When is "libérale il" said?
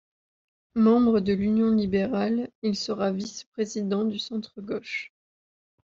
1.69-2.75